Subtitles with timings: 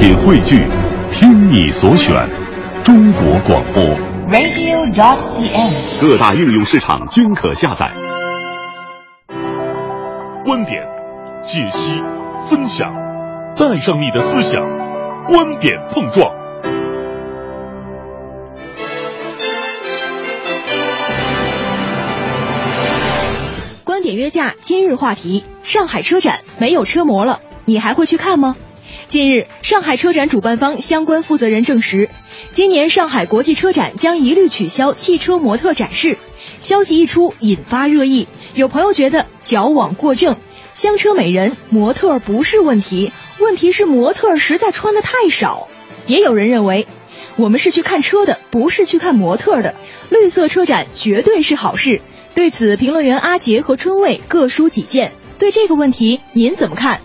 [0.00, 0.66] 品汇聚，
[1.12, 2.26] 听你所选，
[2.82, 3.84] 中国广播。
[4.30, 6.00] radio.dot.cn，。
[6.00, 7.92] 各大应用市场均可下载。
[10.42, 10.82] 观点、
[11.42, 12.02] 解析、
[12.48, 12.88] 分享，
[13.58, 14.62] 带上你的思想，
[15.26, 16.30] 观点碰撞。
[23.84, 28.56] 观点约架，今日话题：上海车展没有车模了，你还会去看吗？
[29.10, 32.08] 近日，上海车展主办方相关负责人证实，
[32.52, 36.16] 今年上海国际车展将一律取消汽车模特展示。
[36.60, 38.28] 消息一出，引发热议。
[38.54, 40.36] 有朋友觉得矫枉过正，
[40.74, 43.10] 香车美人模特不是问题，
[43.40, 45.66] 问题是模特实在穿的太少。
[46.06, 46.86] 也有人认为，
[47.34, 49.74] 我们是去看车的，不是去看模特的。
[50.08, 52.00] 绿色车展绝对是好事。
[52.36, 55.10] 对此，评论员阿杰和春卫各抒己见。
[55.40, 57.00] 对这个问题，您怎么看？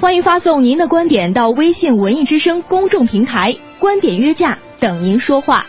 [0.00, 5.66] 欢迎发送您的观点到微信“文艺之声”公众平台“观点约架”，等您说话。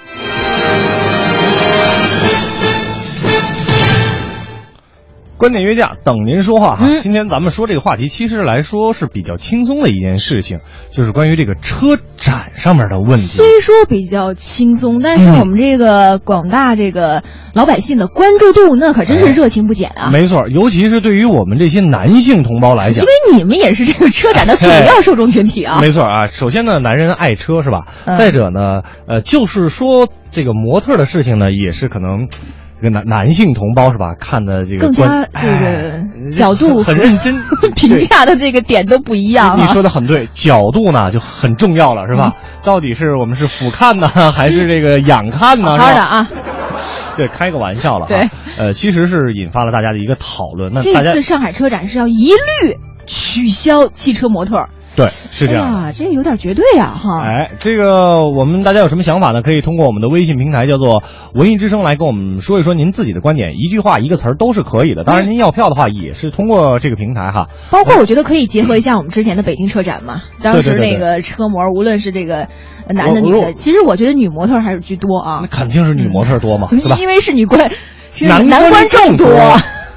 [5.40, 6.86] 观点约架，等您说话哈。
[6.86, 10.59] 嗯今天咱们说这个话题，其实来说是比较轻松的一件事情，
[10.92, 13.38] 就是关于这个车展上面的问题。
[13.38, 17.23] 虽说比较轻松，但是嗯我们这个广大这个
[17.54, 20.10] 老百姓的关注度，那可真是热情不减啊！
[20.12, 25.80] 没错，尤其是对于我们这些男性同胞来讲因，为你们也是这个车展的主要受众群体啊。
[25.80, 26.28] 没错啊。
[26.28, 27.86] 首先呢，男人爱车是吧？
[28.04, 32.28] 嗯再者呢，呃，就是说这个模特的事情呢，也是可能。
[32.82, 34.16] 这个男男性同胞是吧？
[34.20, 37.36] 看的这个更加这哎个角度很很认真
[37.76, 39.68] 评价的这个点都不一样你啊。
[39.68, 42.34] 说的很对，角度呢就很重要了，是吧？
[42.64, 45.72] 到底是我们是俯瞰呢， 还是这个仰看呢？
[45.72, 46.02] 好好的？
[46.02, 46.28] 啊，
[47.18, 48.08] 对，开个玩笑了哈。
[48.08, 50.72] 对，呃，其实是引发了大家的一个讨论。
[50.74, 55.92] 那大家这次上海车展是要一律取消汽车模特儿，对是这样啊。
[55.94, 57.22] 这有点绝对啊哈。
[57.23, 59.42] 哎，这个我们大家有什么想法呢？
[59.42, 61.02] 可以通过我们的微信平台叫做
[61.33, 65.05] “文艺之声”来跟我们说一说您自己的观点，一句话一个词儿都是可以的。
[65.05, 67.48] 当然，您要票的话也是通过这个平台哈。
[67.71, 72.48] 包括我觉得可以结合一下我们之前的北京车展嘛，当时那个车模，无论是这个
[72.88, 76.98] 呃男的女的，其实我觉得女模特还是居多啊那，肯定是女模特多嘛， 对吧？
[76.99, 77.71] 因为是女观，
[78.11, 79.27] 是男男观众多。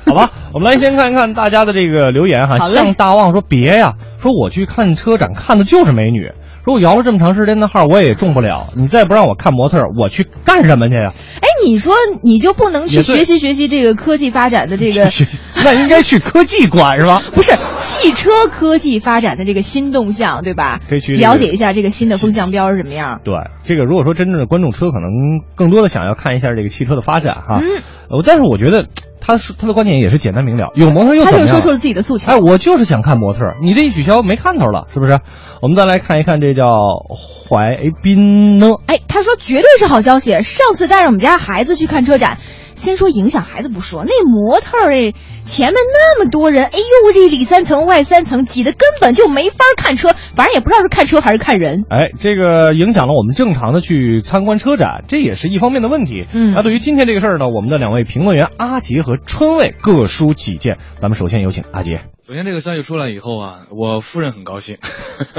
[0.04, 2.58] 好吧，我们来先看一看大家的这个留言哈。
[2.58, 6.30] 向大旺说别呀，说我去看车展看的就是美女。
[6.64, 8.68] 说我摇了这么长时间的号，我也中不了。
[8.76, 11.12] 你再不让我看模特，我去干什么去呀？
[11.40, 15.10] 哎，你说你就不能去学习学习这个科技发展的这个？
[15.64, 17.20] 那应该去科技馆是吧？
[17.34, 20.78] 不是汽车科技发展的这个新动向，对吧？
[20.88, 23.20] 可以去这个了解一下这个新的风向标是什么样。
[23.24, 25.10] 对，这个如果说真正的观众车，可能
[25.56, 27.58] 更多的想要看一下这个汽车的发展哈。
[27.60, 28.86] 嗯呃，但是我觉得
[29.24, 31.54] 他说他的观点也是简单明了，有模特儿又他怎么样？
[31.54, 32.32] 就说出了自己的诉求。
[32.32, 35.20] 哎，我就是想看模特，你这一取消没看头了，是不是？
[35.62, 36.64] 我们再来看一看，这叫
[37.48, 38.72] 怀斌呢。
[38.86, 40.40] 哎，他说绝对是好消息。
[40.40, 42.38] 上次带着我们家孩子去看车展，
[42.74, 45.12] 先说影响孩子不说，那模特儿哎，
[45.44, 51.84] 前面那么多人，哎呦，这里三层外三层，挤得根本就没法看车，反正也不知道是看车还是看人。
[51.88, 56.26] 哎，这个影响了我们正常的去参观车展，这也是一方面的问题。
[56.32, 60.78] 嗯那对于今天这个事儿呢，我们的两位评论员阿杰和春卫各抒己见。
[61.00, 62.00] 咱们首先有请阿杰。
[62.26, 64.78] 首先，这个消息出来以后啊，我夫人很高兴，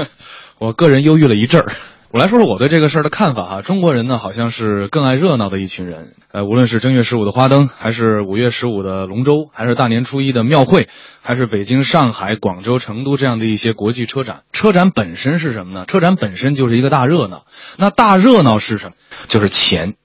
[0.60, 1.72] 我个人忧郁了一阵儿。
[2.14, 3.60] 我来说说我对这个事儿的看法哈。
[3.60, 6.14] 中国人呢，好像是更爱热闹的一群人。
[6.30, 10.88] 呃，无论是正月十五的花灯，还是五月十五的龙舟，还是大年初一的庙会，
[11.22, 15.86] 还是北京、上海、广州、成都这样的一些国际车展，车展本身是什么呢？
[15.86, 17.46] 车展本身就是一个大热闹。
[17.78, 18.92] 那大热闹是什么？
[19.26, 19.96] 就是钱。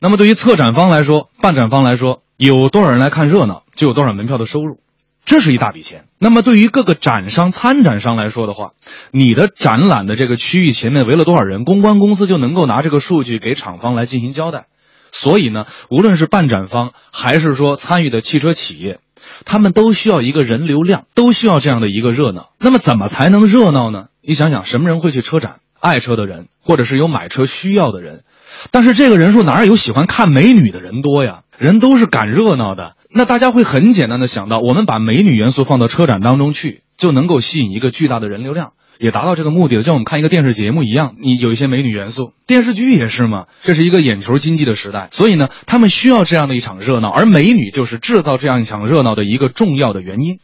[0.00, 4.80] 那么对于策展方来说，办展方来说，有多少人来看热闹，就有多少门票的收入。
[5.26, 6.06] 这是一大笔钱。
[6.18, 8.70] 那么对于各个展商、参展商来说的话，
[9.10, 14.66] 你的展览的这个区域前面围了多少人，公关公司就能够拿这个数据给厂方来进行交代。
[15.12, 19.00] 所以呢，无论是办展方还是说参与的汽车企业，
[19.44, 22.50] 他们都需要一个人流量，都需要这样的一个热闹。
[22.58, 24.06] 那么怎么才能热闹呢？
[24.22, 25.60] 你想想，什么人会去车展？
[25.80, 28.24] 爱车的人，或者是有买车需要的人。
[28.70, 31.42] 但是这个人数哪有喜欢看美女的人多呀？
[31.58, 32.94] 人都是赶热闹的。
[33.16, 39.80] 那大家会很简单的想到，我们把美女元素放到车展当中去，就能够吸引一个巨大的人流量，也达到这个目的了。
[39.80, 43.46] 就像我们看一个电视节目一样，你有一些美女元素， 电视剧也是嘛。
[43.62, 50.38] 这是一个眼球经济的时代，所以呢，他们需要这样的一场热闹，而美女就是制造这样一场热闹的一个重要的原因。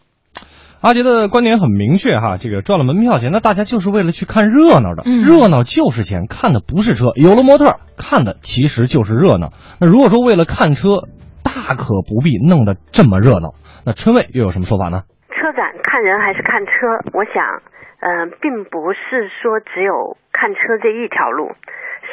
[0.81, 7.13] 阿杰的观点很明确哈，这个赚了门票钱，那大家就是为了去看热闹的，嗯热闹就是钱，看的不是车。
[7.17, 9.53] 有了模特，看的其实就是热闹。
[9.79, 11.09] 那如果说为了看车，
[11.53, 13.53] 大可不必弄得这么热闹。
[13.85, 15.05] 那春卫又有什么说法呢？
[15.29, 16.73] 车展看人还是看车？
[17.13, 17.61] 我想，
[18.01, 21.53] 嗯、并不是说只有看车这一条路。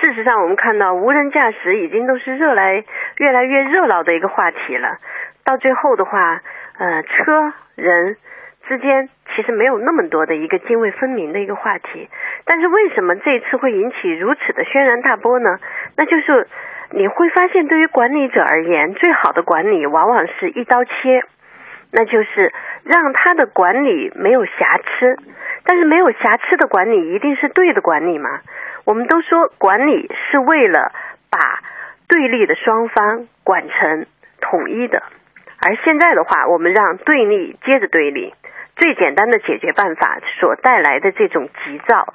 [0.02, 2.84] 事实上，我们看到无人驾驶已经都是热来
[3.18, 4.98] 越来越热闹的一个话题了。
[5.46, 6.42] 到最后的话，
[6.78, 8.16] 呃，车人
[8.68, 12.10] 之间其实没有那么多的一个泾渭分明的一个话题。
[12.46, 15.58] 但是为什么这一次会引起如此的轩然大波呢？
[15.98, 16.48] 那就是
[16.92, 20.92] 你会发现，对于管理者而言，最好的管理往往是一刀切，
[21.92, 22.54] 那就是
[22.84, 25.18] 让他的管理没有瑕疵。
[25.66, 28.40] 但是没有瑕疵的管理一定是对的管理吗？
[28.86, 30.92] 我们都说管理是为了
[31.30, 31.60] 把
[32.08, 34.08] 对立的双方管成
[34.42, 35.04] 统一的，
[35.62, 38.34] 而现在的话，我们让对立接着对立。
[38.76, 42.14] 最简单的解决办法所带来的这种急躁，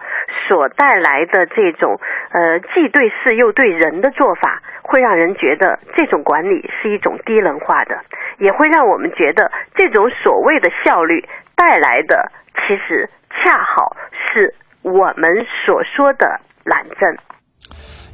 [0.48, 2.00] 所带来的这种
[2.30, 8.00] 呃既对事又对人的做法，会让人觉得这种管理是一种低能化的，
[8.38, 12.32] 也会让我们觉得这种所谓的效率带来的，
[12.66, 13.94] 其实恰好
[14.32, 17.18] 是我们所说的懒政。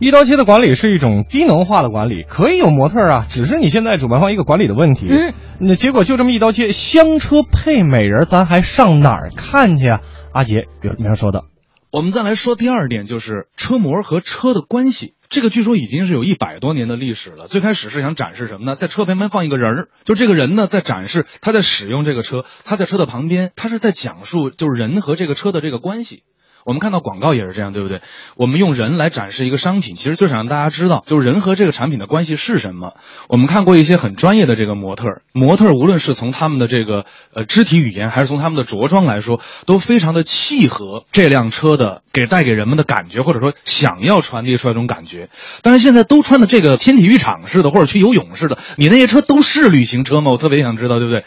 [0.00, 5.06] 一刀切的管理是一种低能化的管理，可以有模特啊，只是你现在主办方一个管理的问题。
[5.06, 10.00] 嗯，那结果就这么一刀切，香车配美人，咱还上哪儿看去啊？
[10.32, 11.44] 阿杰有什么要说的？
[11.92, 15.12] 我们再来说第二点，就是车模和车的关系。
[15.28, 17.46] 这个据说已经是有一百多年的历史了。
[17.46, 18.76] 最开始是想展示什么呢？
[18.76, 26.22] 在车旁边放一个人儿，就这个人呢在展示他在使用这个车，他在车的旁边，他是在讲述就是人和这个车的这个关系。
[26.64, 28.00] 我们看到广告也是这样，对不对？
[28.36, 32.94] 我们用人来展示一个商品，其实就想让大家知道，就是人和这个产品的关系是什么。
[33.28, 37.04] 我们看过一些很专业的这个模特，模特无论是从他们的这个
[37.34, 45.30] 呃肢体语言，还是从他们的着装来说，都非常的契合这辆车的给带给人们的感觉，或者说想要传递出来这种感觉。
[45.62, 50.30] 但是现在都穿的这个天体育场似的，或者去游泳似的，你那些车都是旅行车吗？
[50.30, 51.24] 我特别想知道，对不对？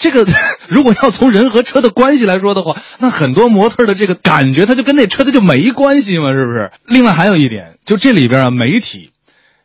[0.00, 0.26] 这个
[0.68, 6.72] 如果要从人和车的关系来说的话，那很多模特的这个感觉，他就跟那车他就没关系嘛，是不是？
[6.86, 9.10] 另外还有一点，就这里边啊，媒体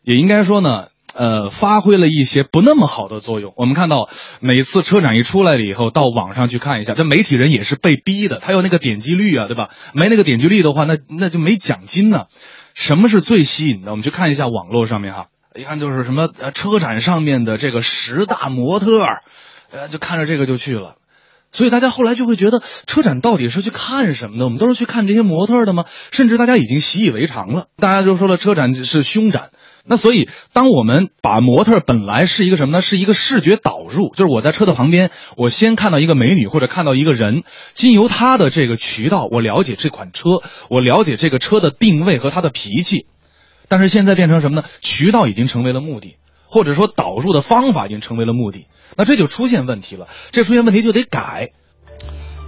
[0.04, 3.54] 也应该说呢，呃，发挥了一些不那么好的作用。
[3.56, 4.10] 我们看到
[4.42, 9.70] 每次车展一出来了以后，到网上去看一下，这媒体人也是被逼的，他有那个点击率啊，对吧？
[9.94, 12.26] 没那个点击率的话，那那就没奖金呢。
[12.74, 13.92] 什么是最吸引的？
[13.92, 19.06] 我们去看一下网络上面哈，一看就是什么呃，车展上面的这个十大模特。
[19.76, 20.96] 呃，就看着这个就去了，
[21.52, 24.46] 所以大家后来就会觉得车展到底是去看什么的？
[24.46, 25.84] 我们都是去看这些模特的吗？
[26.12, 29.50] 甚至大家已经习以为常了，大家就说了车展是胸展。
[29.84, 32.82] 那所以，当我们把模特本来是一个什么呢？
[32.82, 37.44] 是一个视觉导入，就是我在车的旁边，我先看到一个美女或者看到一个人，
[37.74, 43.08] 经由他的这个渠道，我了解这款车，我了解这个车的定位和它的脾气。
[43.68, 44.68] 但是现在变成什么呢？
[44.82, 46.16] 渠道已经成为了目的。
[46.48, 48.68] 或者说导入的方法已经成为了目的，
[48.98, 50.08] 那这就出现问题了。
[50.32, 51.50] 这出现问题就得改。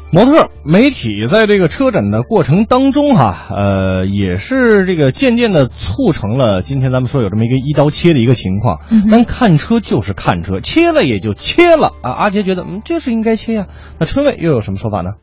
[0.10, 8.80] 模特媒体在这个车展的过程当中，哈，呃，也是这个渐渐的促成了今天咱们说有这么一个一刀切的一个情况。
[9.12, 12.16] 但看车就是看车，切了也就切了啊。
[12.16, 13.66] 阿杰觉得，嗯，这是应该切呀。
[14.00, 15.20] 那春卫又有什么说法呢？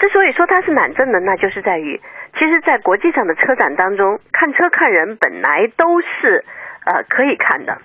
[0.00, 2.00] 之所以说它是懒政的，那就是在于，
[2.32, 6.42] 其实，在国际上的车展当中，看车看人本来都是
[6.88, 7.84] 呃可以看的。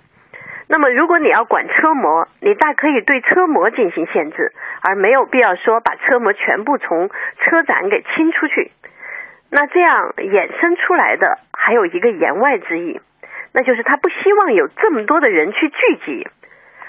[0.70, 7.10] 那么，如果你要管车模，你大可以对车模进行限制，而没有必要说把车模全部从
[7.40, 8.72] 车展给清出去。
[9.50, 13.00] 那这样衍生出来的还有一个言外之意，
[13.54, 16.28] 那就是他不希望有这么多的人去聚集，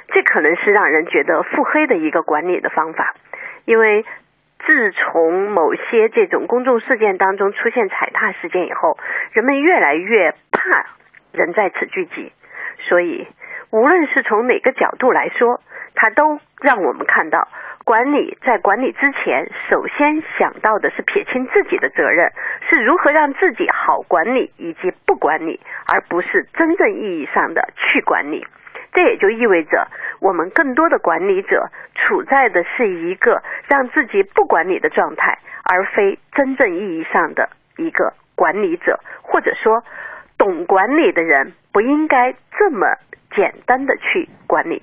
[0.09, 3.15] 这可能是让人觉得腹黑的一个管理的方法。
[3.65, 4.05] 因为
[4.67, 8.99] 自从某些这种公众事件当中出现踩踏事件以后，
[9.33, 10.87] 人们越来越怕
[11.31, 12.33] 人在此聚集，
[12.89, 13.29] 所以。
[13.71, 15.61] 无论是从哪个角度来说，
[15.95, 17.49] 它都让我们看到，
[17.85, 22.33] 管理在管理之前，首先想到的是撇清自己的责任，
[22.69, 25.61] 是如何让自己好管理以及不管理，
[25.93, 28.47] 而不是真正意义上的去管理。
[28.95, 29.87] 这也就意味着，
[30.21, 35.39] 我们更多的管理者处在的是一个让自己不管理的状态，
[35.71, 39.85] 而非真正意义上的一个管理者，或者说，
[40.39, 42.87] 懂管理的人不应该这么。
[43.35, 44.83] 简单的去管理，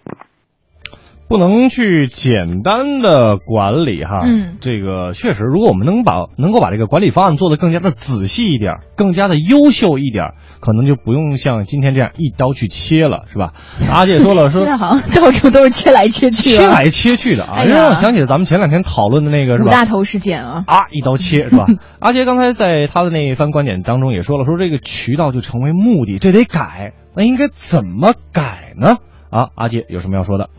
[1.28, 4.22] 不能去简单的管理哈。
[4.24, 13.54] 嗯，这个确实，如果我们能把能够把这个管理方案做得更加的仔细一点，更加的优秀一点，可能就不用像今天这样一刀去切了，是吧？
[13.92, 19.70] 阿姐说了，说现在好像到处都是切来切去，切来切去的啊，哎呀让我想起了咱们前两天讨论的那个是吧？
[19.70, 20.64] 五大头事件啊。
[20.68, 21.66] 啊，一刀切是吧？
[22.00, 26.94] 阿杰刚才在他的那一番观点当中也说了，说这个渠道就成为目的，这得改。
[27.16, 28.98] 那应该怎么改呢？
[29.32, 30.50] 啊，阿杰有什么要说的？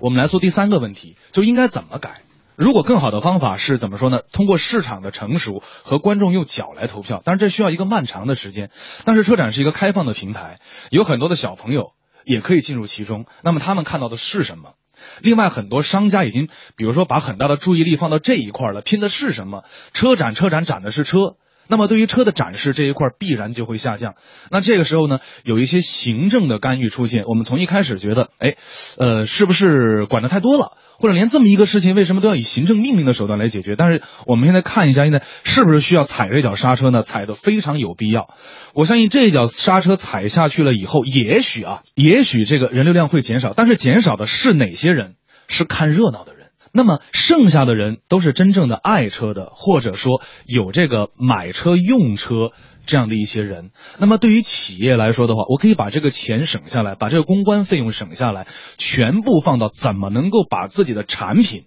[0.00, 2.22] 我们来说第三个问题，就应该怎么改。
[2.54, 4.20] 如果更好的方法是怎么说呢？
[4.32, 8.70] 通过市场的成熟和观众用脚来投票，当然这需要一个漫长的时间。
[9.04, 10.60] 但是车展是一个开放的平台，
[10.90, 11.92] 有很多的小朋友
[12.24, 13.26] 也可以进入其中。
[13.42, 14.74] 那么他们看到的是什么？
[15.20, 19.64] 另外，很多商家已经，比如说把很大的注意力放到这一块了，拼的是什么？
[19.92, 21.36] 车展，车展展的是车。
[21.68, 24.14] 那么对于车的展示这一块必然就会下降。
[24.50, 27.24] 那这个时候呢，有一些行政的干预出现。
[27.24, 28.56] 我们从一开始觉得，哎，
[28.98, 30.76] 呃，是不是管的太多了？
[30.98, 33.74] 或者连这么一个事情，为什么都要以行政命令的手段来解决？
[33.76, 37.02] 但是我们现在看一下，现在是不是需要踩这脚刹车呢？
[37.02, 38.34] 踩的非常有必要。
[38.72, 45.16] 我相信这一脚刹车踩下去了以后，也许啊，也许这个人流量会减少，但是减少的是哪些人？
[45.48, 46.35] 是看热闹的人。
[46.76, 52.52] 那么剩下的人都是真正的爱车的，或者说有这个买车用车
[52.84, 53.70] 这样的一些人。
[53.98, 61.64] 那么对于企业来说的话，我可以把这个钱省下来，把这个公关费用省下来，全部放到怎么能够把自己的产品。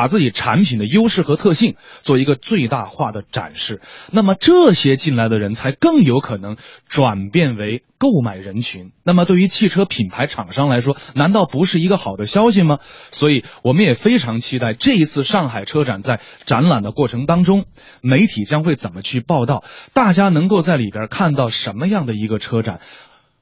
[0.00, 6.56] 把自己产品的优势和特性做一个最大化的展示，那么这些进来的人才更有可能
[6.88, 8.92] 转变为购买人群。
[9.04, 12.78] 那么对于汽车品牌厂商来说，难道不是一个好的消息吗？
[13.10, 17.66] 所以我们也非常期待这一次上海车展在展览的过程当中，
[18.00, 22.80] 媒体将会怎么去报道，大家能够在里边看到什么样的一个车展，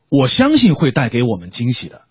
[0.09, 2.08] 我相信会带给我们惊喜的。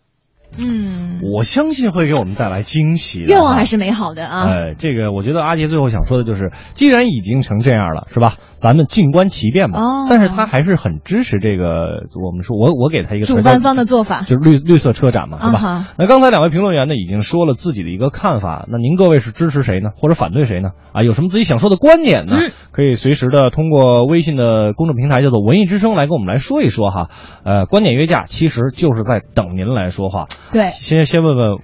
[0.58, 3.22] 嗯，我相信会给我们带来惊喜。
[3.22, 4.48] 愿望还是美好的啊！
[4.48, 8.38] 哎，这个我觉得阿杰最后想说的就是，既然已经成这样了，是吧？
[8.60, 9.80] 咱们静观其变吧。
[9.80, 10.08] 哦。
[10.10, 15.86] 但是他还是很支持这个，我们说，我我给他一个主办方的做法，就是绿绿色车展嘛，是吧？
[15.98, 18.66] 那刚才两位评论员呢，已经说了自己的一个看法。
[18.68, 19.90] 那您各位是支持谁呢？
[19.96, 20.70] 或者反对谁呢？
[20.94, 22.38] 啊，有什么自己想说的观点呢？
[22.72, 27.10] 可以随时的通过微信的公众平台叫做“文艺之声”来跟我们来说一说哈。
[27.44, 30.28] 呃，观点约架其实就是在等您来说话。
[30.52, 30.72] 对。
[30.72, 31.60] 先先问问，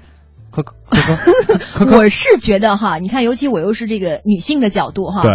[0.51, 0.75] 可可
[1.73, 5.21] 可，我是觉得哈，你看，尤其我又是这个女性的角度哈。
[5.21, 5.31] 对。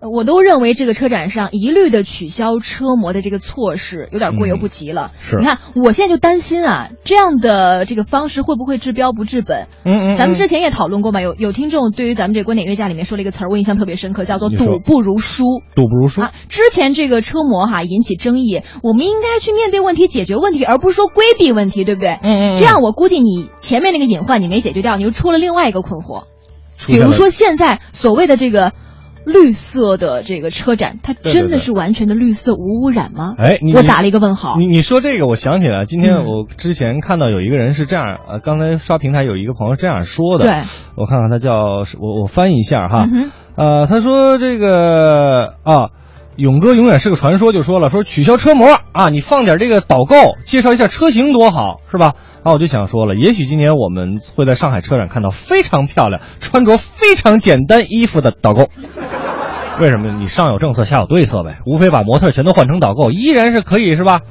[0.00, 5.10] 我都认为这个车展上一律的取消车模的这个措施有点过犹不及了。
[5.18, 9.66] 是，你看我现在就担心啊，这样的这个方式会不会治标不治本？
[9.84, 10.16] 嗯嗯。
[10.16, 15.44] 咱们之前也讨论过嘛，有有听众对于咱们这个观点约架里面说了一个词儿，我印象特别深刻，叫做“赌不如输”。
[15.76, 16.22] 赌不如输。
[16.22, 22.18] 啊，之前这个车模哈引起争议，我们应该去面对问题、解决问题，而不是说规避问题，对不对？
[22.22, 22.56] 嗯嗯。
[22.56, 26.24] 这样我估计你前面那个隐患你没解决掉，你又出了另外一个困惑。
[26.86, 28.72] 比如说现在所谓的这个。
[29.24, 33.34] 绿色的这个车展，它真的是完全的绿色无污染吗？
[33.38, 34.56] 哎，我打了一个问号。
[34.58, 40.44] 你你说这个，我想起来，今天我之前看到有一个人是这样，呃，刚才刷平台有一个朋友这样说的。
[40.44, 40.54] 对，
[40.96, 41.52] 我看看他叫
[41.98, 43.06] 我我翻译一下哈，
[43.56, 45.90] 呃，他说这个啊，
[46.40, 50.16] 勇哥永远是个传说，就说了说取消车模啊，你放点这个导购，
[50.46, 52.14] 介绍一下车型多好，是吧？
[52.42, 58.70] 啊，我就想说了，也许今年我们会在上海车展看到非常漂亮、穿着非常简单衣服的导购。
[59.80, 60.12] 为什么？
[60.18, 61.58] 你上有政策，下有对策呗。
[61.66, 64.22] 无非把模特全都换成导购，依然是可以，是吧？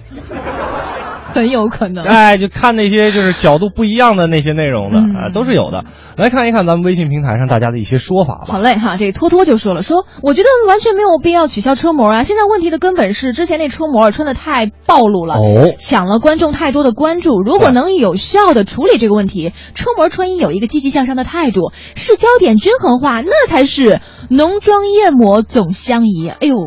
[1.33, 2.03] 很有可能。
[2.03, 5.85] 哎，就看那些就是角度不一样的那些内容的啊，都是有的。
[6.17, 8.45] 来看一看咱们微信平台上大家的一些说法吧。
[8.47, 12.23] 好嘞，哈，这个托托就说了，说我觉得完全没有必要取消车模啊。
[12.23, 17.41] 现在问题的根本是之前那车模穿的太暴露了，哦，抢了观众太多的关注。
[17.41, 26.27] 如果能有效的处理这个问题，车模穿衣有一个积极向上的态度，是焦点均衡化，那才是浓妆艳抹总相宜。
[26.27, 26.57] 哎呦，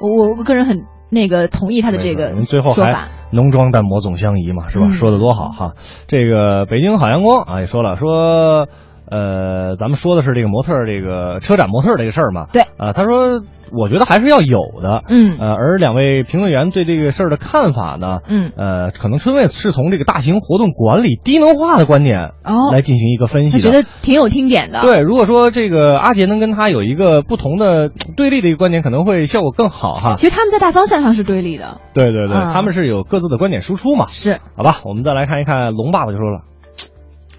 [0.00, 0.78] 我我个人很。
[1.08, 4.90] 那个同意他的这个最后还浓妆淡抹总相宜嘛，是吧？
[4.90, 5.72] 说的多好哈！
[6.06, 8.68] 这个北京好阳光啊也说了说。
[9.10, 12.46] 呃，咱们说的是这个模特这个车展模特这个事儿嘛？
[12.52, 13.40] 对，啊，他说，
[13.72, 22.72] 我觉得还是要有的，嗯，呃，而两位评论员对这个事儿的看法呢，嗯，呃，可能春卫是从这个大型活动管理低能化的观点哦。
[22.72, 24.82] 来进行一个分析，他觉得挺有听点的。
[24.82, 30.14] 对，如果说这个阿杰能跟他有一个不同的对立的一个观点，可能会效果更好哈。
[30.16, 34.06] 其实他们在大方向上是对立的，对对对，他们是有各自的观点输出嘛。
[34.08, 36.40] 是，好吧，我们再来看一看龙爸爸就说了，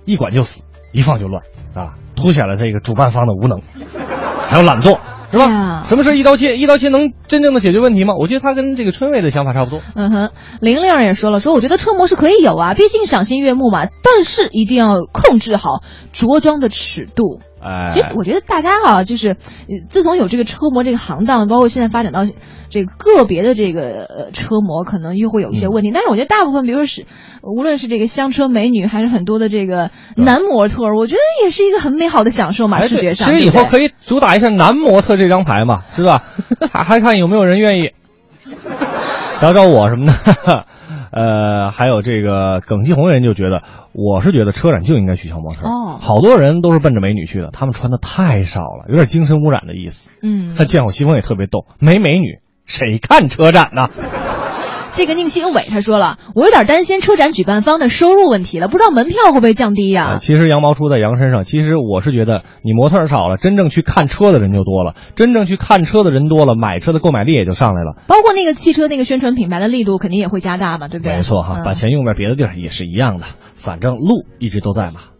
[0.05, 1.43] 一管就死，一放就乱，
[1.77, 1.93] 啊。
[2.15, 3.59] 凸显了这个主办方的无能，
[4.49, 4.97] 还有懒惰，
[5.31, 5.83] 是吧？
[5.85, 6.57] 什么事一刀切？
[6.57, 8.15] 一刀切能真正的解决问题吗？
[8.19, 9.81] 我觉得他跟这个春卫的想法差不多。
[9.93, 13.85] 嗯哼，玲玲也说了，说我觉得车模是可以有啊，毕竟赏心悦目嘛。
[13.85, 17.39] 但是一定要控制好着装的尺度。
[17.67, 19.35] 哎，其实我觉得大家啊，就是
[19.89, 22.21] 自从有这个车模这个行当，包括现在发展到
[22.69, 25.91] 这个个别的这个车模，可能又会有一些问题。
[25.93, 27.05] 但是我觉得大部分，比如说是
[27.41, 33.29] 无论是这个香车美女，还是很多的这个男模特，我觉得也是一个很美好的享受嘛，视觉上。
[33.29, 36.23] 其实以后可以主打一下男模特这张牌嘛，是吧？
[36.71, 37.91] 还还看有没有人愿意
[39.39, 40.65] 找找我什么的。
[41.11, 45.67] 呃，还有这个耿继红人就觉得，我是觉得车展就应该取消模特。
[45.67, 50.11] 哦，好多人都是奔着美女去的，他们穿的太少了，有点精神污染的意思。
[50.21, 53.89] 嗯，他见我西风也特别逗，没美女谁看车展呢？
[54.97, 68.01] 这个宁兴伟他说了，我有点担心车展举办方的收入问题了，不知道门票会不会降低呀、其实羊毛出在羊身上，其实我是觉得你模特少了，真正去看车的人就多了，真正去看车的人多了，买车的购买力也就上来了。
[68.07, 71.17] 包括那个汽车那个宣传品牌的力度肯定也会加大嘛，对不对？
[71.17, 75.16] 没错哈，嗯把钱用在别的地儿也是一样的，反正路一直都在嘛。